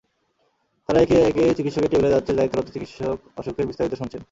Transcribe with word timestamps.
তারা 0.89 0.99
একে 1.01 1.17
একে 1.29 1.43
চিকিৎসকের 1.57 1.91
টেবিলে 1.91 2.13
যাচ্ছে, 2.13 2.31
দায়িত্বরত 2.33 2.67
চিকিৎসক 2.75 3.17
অসুখের 3.39 3.67
বিস্তারিত 3.69 3.93
শুনছেন। 3.99 4.19